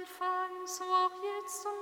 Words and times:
Anfang, 0.00 0.66
so 0.66 0.84
auch 0.84 1.10
jetzt 1.22 1.66
und 1.66 1.79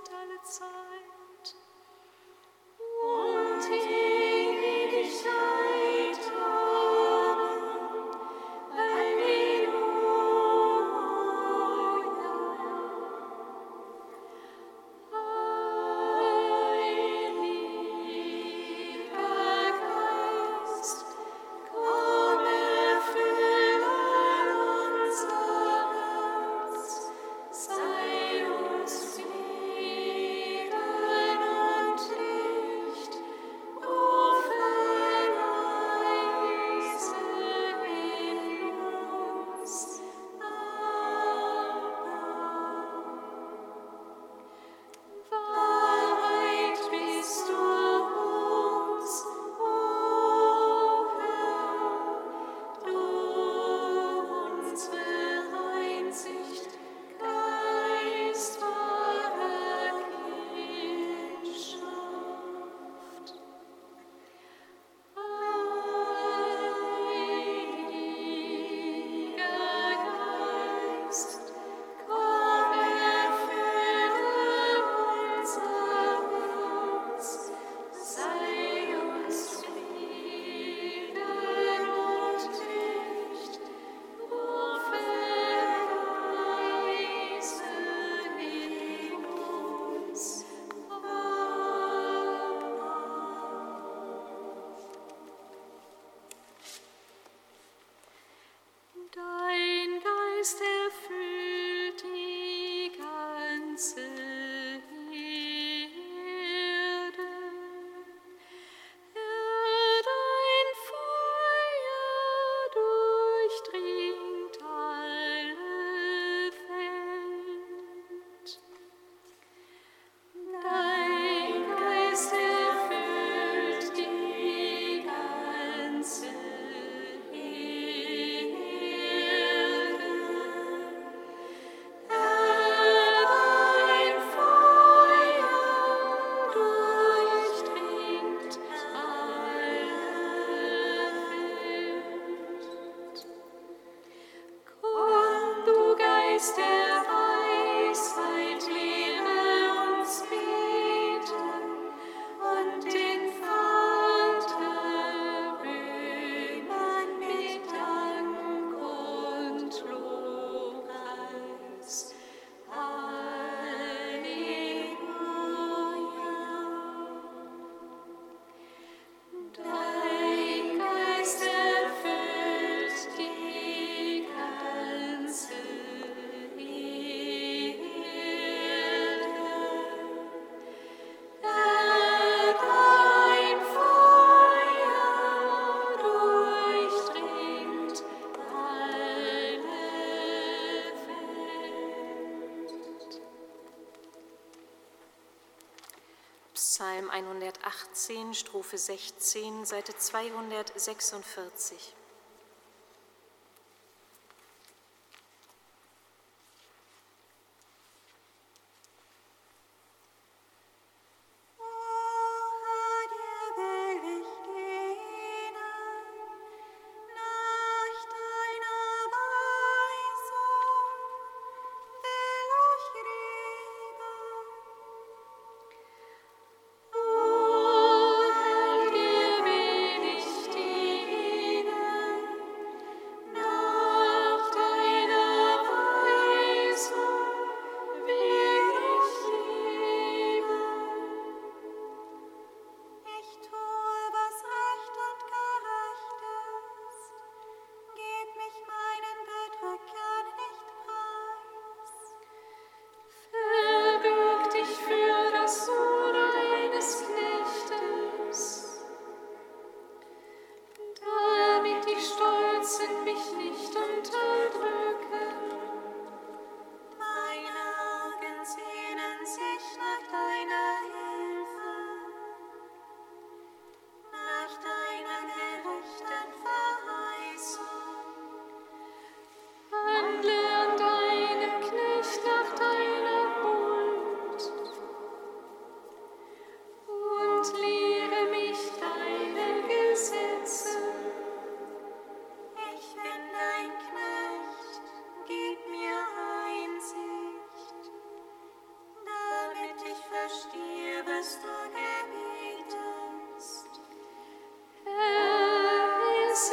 Psalm 196.71 197.11
118, 197.11 198.35
Strophe 198.35 198.77
16, 198.77 199.65
Seite 199.65 199.97
246. 199.97 201.98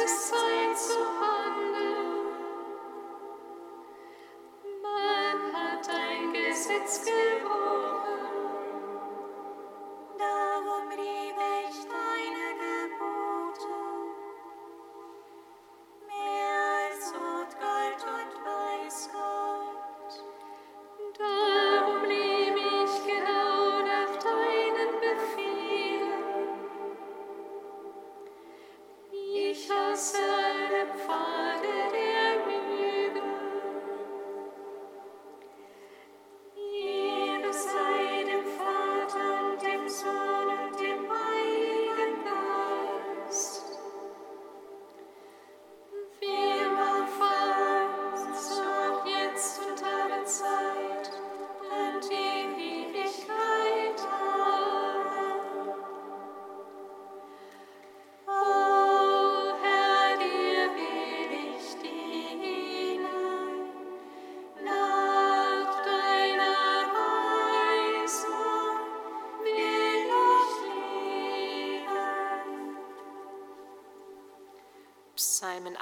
I'm 0.08 0.18
sorry. 0.18 0.55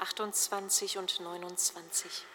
28 0.05 0.99
und 0.99 1.19
29. 1.19 2.25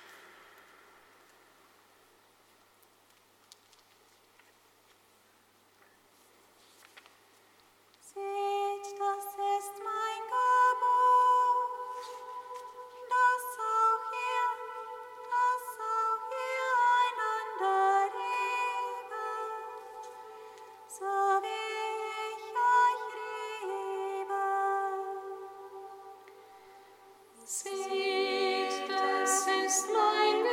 das 29.71 29.79
ist 29.79 30.50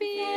happy. 0.00 0.27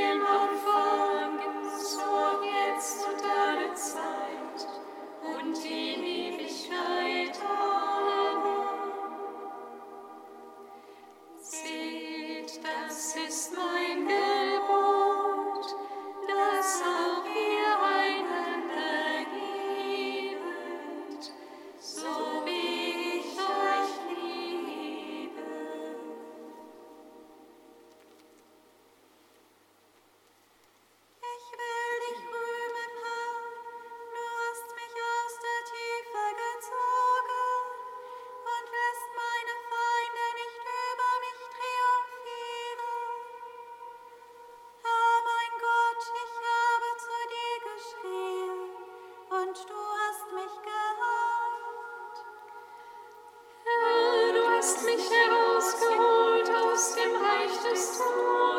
hast 54.61 54.85
mich 54.85 55.09
herausgeholt 55.09 56.51
aus 56.63 56.93
dem 56.93 57.15
Reich 57.15 57.71
des 57.71 57.97
Todes. 57.97 58.50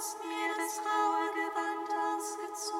hast 0.00 0.16
mir 0.24 0.48
das 0.56 0.80
raue 0.80 1.28
Gewand 1.34 1.90
ausgezogen. 2.16 2.79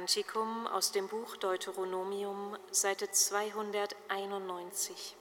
Kantikum 0.00 0.66
aus 0.66 0.92
dem 0.92 1.08
Buch 1.08 1.36
Deuteronomium, 1.36 2.56
Seite 2.70 3.10
291. 3.10 5.19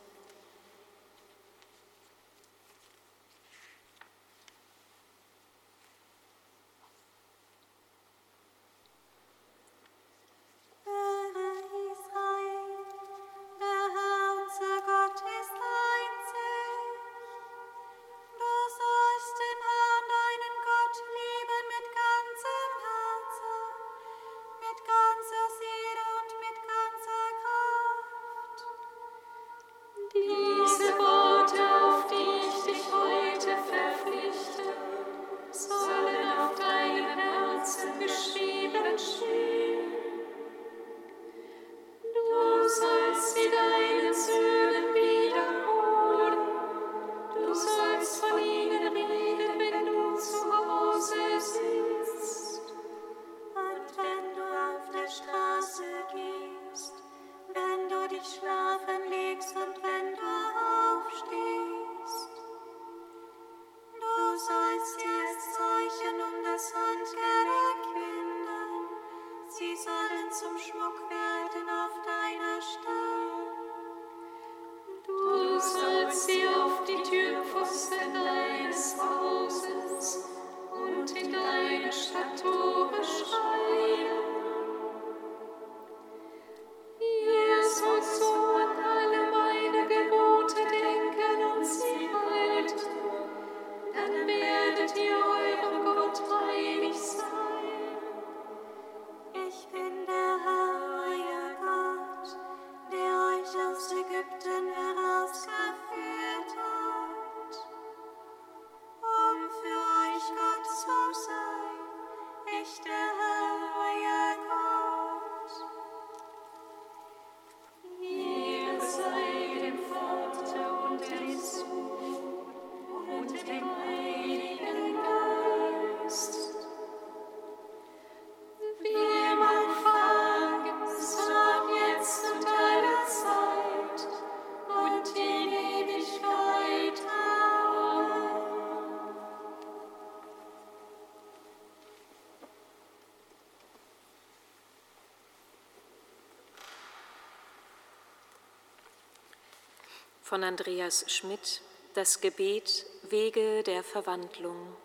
von 150.29 150.43
Andreas 150.43 151.05
Schmidt 151.07 151.62
Das 151.95 152.21
Gebet 152.21 152.86
Wege 153.01 153.63
der 153.63 153.83
Verwandlung. 153.83 154.75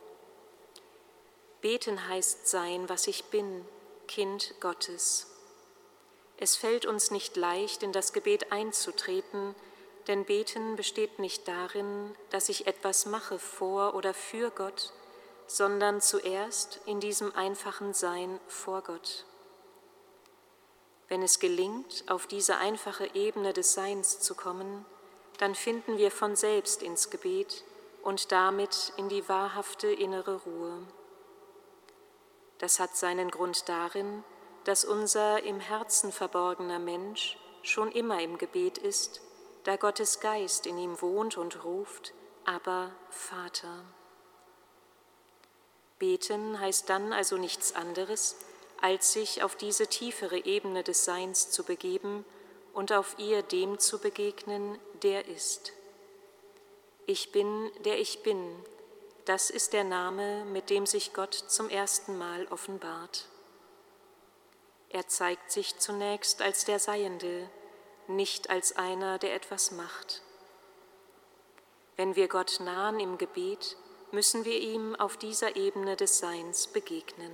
Beten 1.60 2.08
heißt 2.08 2.48
sein, 2.48 2.88
was 2.88 3.06
ich 3.08 3.24
bin, 3.24 3.62
Kind 4.08 4.54
Gottes. 4.60 5.26
Es 6.38 6.56
fällt 6.56 6.86
uns 6.86 7.10
nicht 7.10 7.36
leicht, 7.36 7.82
in 7.82 7.92
das 7.92 8.14
Gebet 8.14 8.52
einzutreten, 8.52 9.54
denn 10.06 10.24
Beten 10.24 10.76
besteht 10.76 11.18
nicht 11.18 11.46
darin, 11.46 12.16
dass 12.30 12.48
ich 12.48 12.66
etwas 12.66 13.04
mache 13.04 13.38
vor 13.38 13.94
oder 13.94 14.14
für 14.14 14.50
Gott, 14.50 14.94
sondern 15.46 16.00
zuerst 16.00 16.80
in 16.86 17.00
diesem 17.00 17.36
einfachen 17.36 17.92
Sein 17.92 18.40
vor 18.48 18.80
Gott. 18.80 19.26
Wenn 21.08 21.22
es 21.22 21.38
gelingt, 21.38 22.04
auf 22.08 22.26
diese 22.26 22.56
einfache 22.56 23.10
Ebene 23.12 23.52
des 23.52 23.74
Seins 23.74 24.20
zu 24.20 24.34
kommen, 24.34 24.86
dann 25.38 25.54
finden 25.54 25.98
wir 25.98 26.10
von 26.10 26.36
selbst 26.36 26.82
ins 26.82 27.10
Gebet 27.10 27.64
und 28.02 28.32
damit 28.32 28.92
in 28.96 29.08
die 29.08 29.28
wahrhafte 29.28 29.88
innere 29.88 30.42
Ruhe. 30.42 30.86
Das 32.58 32.78
hat 32.78 32.96
seinen 32.96 33.30
Grund 33.30 33.68
darin, 33.68 34.22
dass 34.64 34.84
unser 34.84 35.42
im 35.42 35.60
Herzen 35.60 36.12
verborgener 36.12 36.78
Mensch 36.78 37.38
schon 37.62 37.90
immer 37.90 38.20
im 38.22 38.38
Gebet 38.38 38.78
ist, 38.78 39.20
da 39.64 39.76
Gottes 39.76 40.20
Geist 40.20 40.66
in 40.66 40.78
ihm 40.78 41.00
wohnt 41.00 41.36
und 41.36 41.64
ruft, 41.64 42.12
aber 42.44 42.90
Vater. 43.10 43.84
Beten 45.98 46.60
heißt 46.60 46.88
dann 46.90 47.12
also 47.12 47.38
nichts 47.38 47.74
anderes, 47.74 48.36
als 48.80 49.12
sich 49.12 49.42
auf 49.42 49.56
diese 49.56 49.86
tiefere 49.86 50.44
Ebene 50.44 50.82
des 50.82 51.04
Seins 51.04 51.50
zu 51.50 51.64
begeben 51.64 52.24
und 52.74 52.92
auf 52.92 53.16
ihr 53.18 53.42
dem 53.42 53.78
zu 53.78 53.98
begegnen, 53.98 54.78
der 55.02 55.26
ist. 55.28 55.72
Ich 57.06 57.32
bin, 57.32 57.70
der 57.84 57.98
ich 57.98 58.22
bin, 58.22 58.38
das 59.24 59.48
ist 59.48 59.72
der 59.72 59.84
Name, 59.84 60.44
mit 60.44 60.68
dem 60.68 60.84
sich 60.84 61.14
Gott 61.14 61.34
zum 61.34 61.70
ersten 61.70 62.18
Mal 62.18 62.46
offenbart. 62.48 63.28
Er 64.90 65.08
zeigt 65.08 65.50
sich 65.50 65.78
zunächst 65.78 66.42
als 66.42 66.64
der 66.64 66.78
Seiende, 66.78 67.48
nicht 68.06 68.50
als 68.50 68.76
einer, 68.76 69.18
der 69.18 69.34
etwas 69.34 69.70
macht. 69.70 70.22
Wenn 71.96 72.16
wir 72.16 72.28
Gott 72.28 72.60
nahen 72.60 73.00
im 73.00 73.18
Gebet, 73.18 73.76
müssen 74.12 74.44
wir 74.44 74.60
ihm 74.60 74.94
auf 74.96 75.16
dieser 75.16 75.56
Ebene 75.56 75.96
des 75.96 76.18
Seins 76.18 76.66
begegnen. 76.66 77.32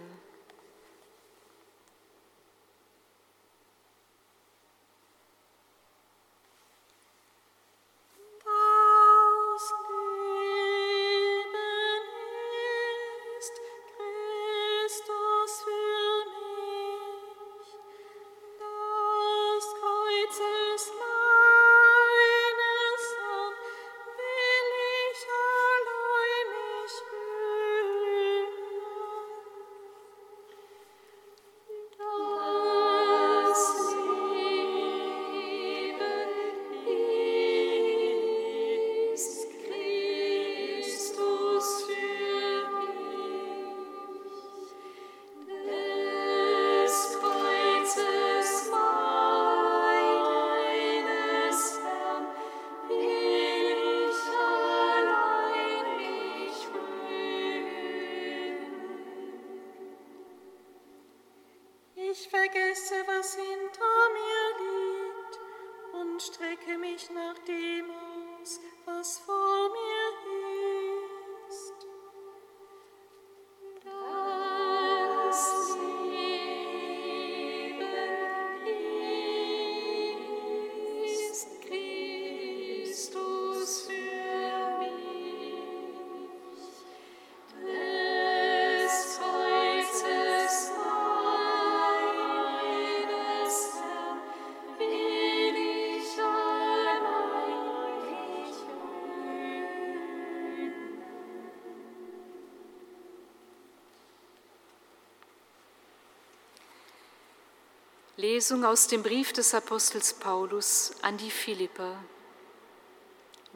Lesung 108.21 108.67
aus 108.67 108.87
dem 108.87 109.03
Brief 109.03 109.33
des 109.33 109.55
Apostels 109.55 110.13
Paulus 110.13 110.93
an 111.01 111.17
die 111.17 111.31
Philipper. 111.31 112.05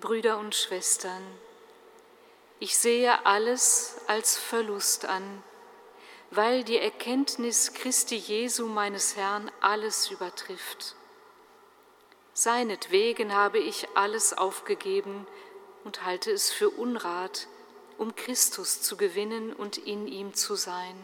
Brüder 0.00 0.38
und 0.38 0.54
Schwestern, 0.54 1.22
ich 2.60 2.78
sehe 2.78 3.26
alles 3.26 3.96
als 4.06 4.38
Verlust 4.38 5.04
an, 5.04 5.42
weil 6.30 6.64
die 6.64 6.78
Erkenntnis 6.78 7.74
Christi 7.74 8.16
Jesu 8.16 8.66
meines 8.66 9.16
Herrn 9.16 9.50
alles 9.60 10.10
übertrifft. 10.10 10.96
Seinetwegen 12.32 13.34
habe 13.34 13.58
ich 13.58 13.86
alles 13.94 14.32
aufgegeben 14.32 15.26
und 15.84 16.06
halte 16.06 16.30
es 16.30 16.50
für 16.50 16.70
Unrat, 16.70 17.48
um 17.98 18.16
Christus 18.16 18.80
zu 18.80 18.96
gewinnen 18.96 19.52
und 19.52 19.76
in 19.76 20.06
ihm 20.06 20.32
zu 20.32 20.54
sein 20.54 20.96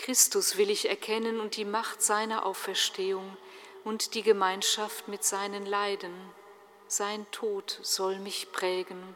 Christus 0.00 0.56
will 0.56 0.70
ich 0.70 0.88
erkennen 0.88 1.40
und 1.40 1.56
die 1.56 1.66
Macht 1.66 2.00
seiner 2.00 2.46
Auferstehung 2.46 3.36
und 3.84 4.14
die 4.14 4.22
Gemeinschaft 4.22 5.08
mit 5.08 5.24
seinen 5.24 5.66
Leiden. 5.66 6.14
Sein 6.88 7.30
Tod 7.32 7.78
soll 7.82 8.18
mich 8.18 8.50
prägen. 8.50 9.14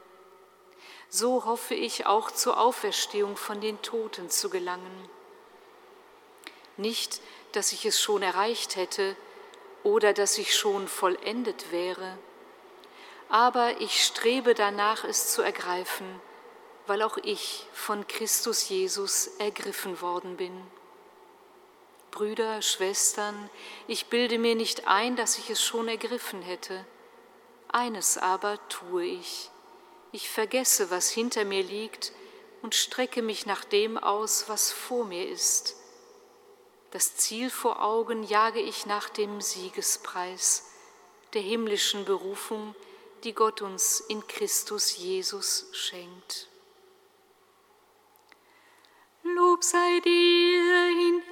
So 1.09 1.47
hoffe 1.47 1.75
ich 1.75 2.05
auch 2.05 2.31
zur 2.31 2.61
Auferstehung 2.61 3.38
von 3.38 3.62
den 3.62 3.81
Toten 3.81 4.29
zu 4.29 4.51
gelangen. 4.51 5.09
Nicht, 6.77 7.23
dass 7.53 7.73
ich 7.73 7.87
es 7.87 7.99
schon 7.99 8.23
erreicht 8.23 8.77
hätte 8.77 9.16
oder 9.85 10.12
dass 10.12 10.37
ich 10.37 10.55
schon 10.55 10.87
vollendet 10.87 11.73
wäre, 11.73 12.18
aber 13.31 13.81
ich 13.81 14.05
strebe 14.05 14.53
danach, 14.55 15.05
es 15.05 15.33
zu 15.33 15.40
ergreifen, 15.40 16.20
weil 16.87 17.03
auch 17.03 17.16
ich 17.18 17.66
von 17.73 18.07
Christus 18.07 18.68
Jesus 18.68 19.29
ergriffen 19.38 20.01
worden 20.01 20.37
bin. 20.37 20.55
Brüder, 22.11 22.62
Schwestern, 22.62 23.51
ich 23.88 24.07
bilde 24.07 24.38
mir 24.38 24.55
nicht 24.55 24.87
ein, 24.87 25.16
dass 25.16 25.38
ich 25.38 25.51
es 25.51 25.62
schon 25.62 25.88
ergriffen 25.88 26.42
hätte. 26.42 26.85
Eines 27.68 28.18
aber 28.18 28.59
tue 28.68 29.05
ich. 29.05 29.51
Ich 30.12 30.31
vergesse, 30.31 30.90
was 30.90 31.11
hinter 31.11 31.44
mir 31.44 31.64
liegt 31.64 32.12
und 32.62 32.75
strecke 32.75 33.20
mich 33.20 33.47
nach 33.47 33.64
dem 33.64 33.99
aus, 33.99 34.49
was 34.49 34.70
vor 34.70 35.05
mir 35.05 35.29
ist. 35.29 35.77
Das 36.92 37.16
Ziel 37.16 37.51
vor 37.51 37.83
Augen 37.83 38.23
jage 38.23 38.61
ich 38.61 38.87
nach 38.87 39.09
dem 39.09 39.40
Siegespreis, 39.40 40.70
der 41.33 41.42
himmlischen 41.42 42.05
Berufung, 42.05 42.77
die 43.25 43.33
Gott 43.33 43.61
uns 43.61 43.99
in 43.99 44.25
Christus 44.29 44.97
Jesus 44.97 45.66
schenkt. 45.73 46.49
Lob 49.25 49.54
sei 49.70 50.00
dir 50.00 50.90
in 50.90 51.22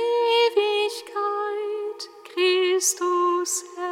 Ewigkeit, 0.48 2.00
Christus 2.24 3.64
Herr. 3.76 3.91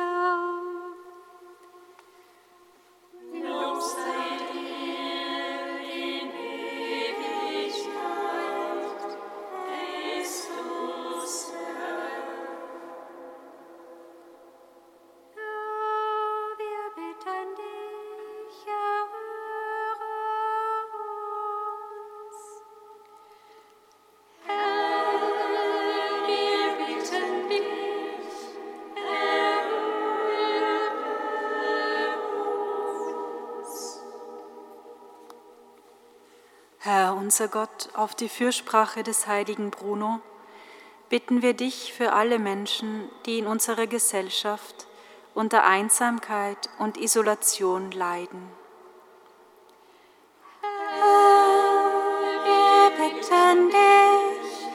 Unser 37.21 37.49
Gott, 37.49 37.91
auf 37.95 38.15
die 38.15 38.31
Fürsprache 38.31 39.03
des 39.03 39.27
heiligen 39.27 39.71
Bruno 39.71 40.21
bitten 41.11 41.43
wir 41.43 41.53
dich 41.53 41.93
für 41.93 42.15
alle 42.15 42.39
Menschen, 42.39 43.11
die 43.27 43.39
in 43.39 43.47
unserer 43.47 43.87
Gesellschaft 43.87 44.87
unter 45.35 45.65
Einsamkeit 45.65 46.71
und 46.79 46.97
Isolation 46.97 47.91
leiden. 47.91 48.49
Herr, 50.63 51.21
wir 52.45 52.91
bitten 52.97 53.69
dich, 53.69 54.67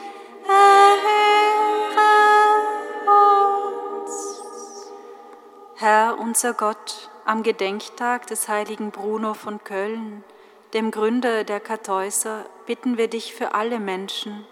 erhöre 0.46 1.16
uns. 4.02 4.86
Herr 5.74 6.16
unser 6.20 6.54
Gott, 6.54 7.10
am 7.24 7.42
Gedenktag 7.42 8.28
des 8.28 8.46
heiligen 8.46 8.92
Bruno 8.92 9.34
von 9.34 9.64
Köln, 9.64 10.22
dem 10.76 10.90
Gründer 10.90 11.42
der 11.42 11.58
Kartäuser, 11.58 12.44
bitten 12.66 12.98
wir 12.98 13.08
dich 13.08 13.34
für 13.34 13.54
alle 13.54 13.80
Menschen, 13.80 14.44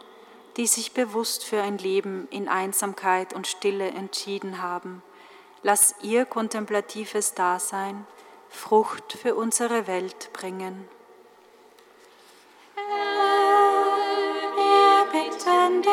die 0.57 0.67
sich 0.67 0.95
bewusst 0.95 1.45
für 1.45 1.61
ein 1.61 1.77
Leben 1.77 2.27
in 2.31 2.49
Einsamkeit 2.49 3.35
und 3.35 3.47
Stille 3.47 3.89
entschieden 3.89 4.63
haben. 4.63 5.03
Lass 5.63 5.95
ihr 6.01 6.25
kontemplatives 6.25 7.35
Dasein 7.35 8.07
Frucht 8.49 9.13
für 9.13 9.35
unsere 9.35 9.87
Welt 9.87 10.33
bringen. 10.33 10.89
Wir 14.57 15.05
bitten 15.13 15.83
dich, 15.83 15.91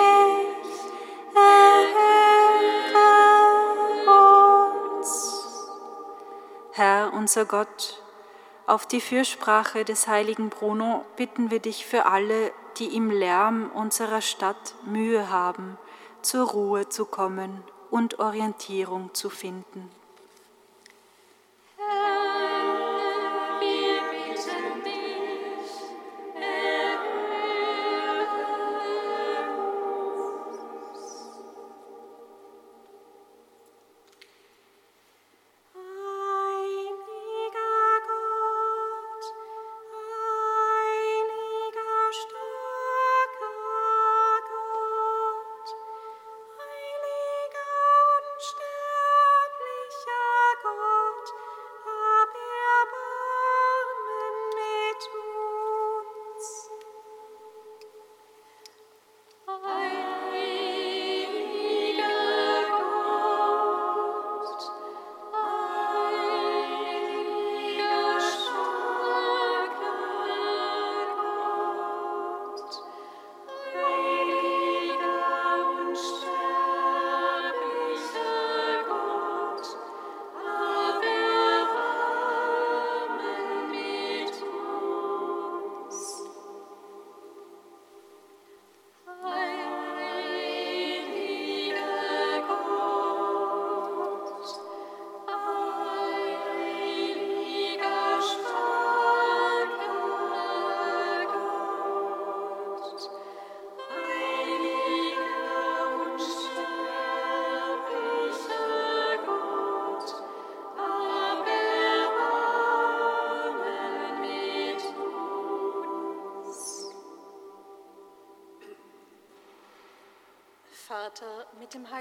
erhöre 1.35 1.99
uns. 4.95 5.45
Herr 6.71 7.11
unser 7.13 7.43
Gott, 7.43 8.00
auf 8.67 8.85
die 8.85 9.01
Fürsprache 9.01 9.85
des 9.85 10.07
heiligen 10.07 10.49
Bruno 10.49 11.05
bitten 11.17 11.51
wir 11.51 11.59
dich 11.59 11.85
für 11.85 12.05
alle, 12.05 12.51
die 12.77 12.95
im 12.95 13.11
Lärm 13.11 13.71
unserer 13.73 14.21
Stadt 14.21 14.75
Mühe 14.85 15.29
haben, 15.29 15.77
zur 16.21 16.49
Ruhe 16.49 16.89
zu 16.89 17.05
kommen 17.05 17.63
und 17.89 18.19
Orientierung 18.19 19.13
zu 19.13 19.29
finden. 19.29 19.89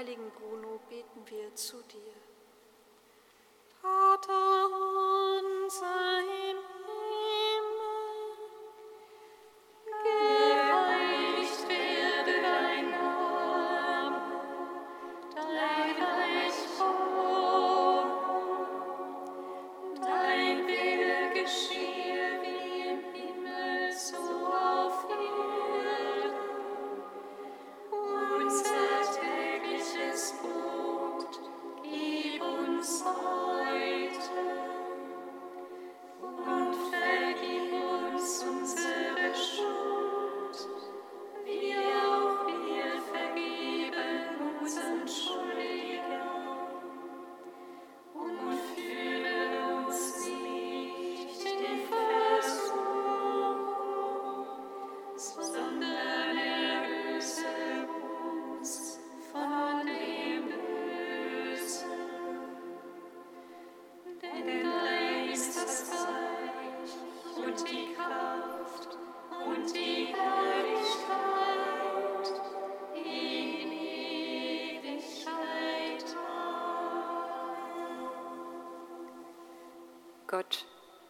Heiligen 0.01 0.31
Bruno 0.31 0.79
beten 0.89 1.21
wir 1.27 1.53
zu 1.53 1.77
dir. 1.83 2.30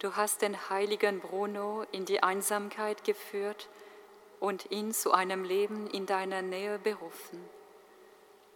Du 0.02 0.16
hast 0.16 0.42
den 0.42 0.70
heiligen 0.70 1.20
Bruno 1.20 1.86
in 1.92 2.06
die 2.06 2.24
Einsamkeit 2.24 3.04
geführt 3.04 3.70
und 4.40 4.72
ihn 4.72 4.94
zu 4.94 5.12
einem 5.12 5.44
Leben 5.44 5.88
in 5.88 6.08
deiner 6.08 6.42
Nähe 6.42 6.80
berufen. 6.80 7.40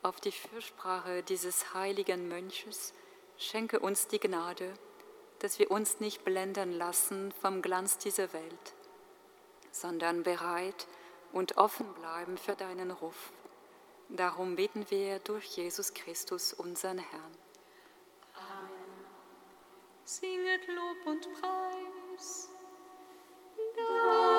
Auf 0.02 0.20
die 0.20 0.32
Fürsprache 0.32 1.22
dieses 1.22 1.76
heiligen 1.76 2.28
Mönches 2.28 2.94
schenke 3.38 3.80
uns 3.80 4.08
die 4.08 4.20
Gnade, 4.20 4.74
dass 5.40 5.60
wir 5.60 5.70
uns 5.70 6.00
nicht 6.00 6.26
blenden 6.26 6.72
lassen 6.72 7.32
vom 7.42 7.62
Glanz 7.62 8.00
dieser 8.00 8.34
Welt, 8.34 8.74
sondern 9.72 10.24
bereit 10.24 10.88
und 11.32 11.58
offen 11.58 11.94
bleiben 11.94 12.40
für 12.40 12.56
deinen 12.56 12.90
Ruf. 12.90 13.32
Darum 14.10 14.56
beten 14.56 14.86
wir 14.90 15.20
durch 15.20 15.46
Jesus 15.46 15.94
Christus, 15.94 16.54
unseren 16.54 16.98
Herrn 16.98 17.45
singet 20.06 20.68
Lob 20.68 21.06
und 21.06 21.28
Preis. 21.34 22.50
Dank. 23.76 24.35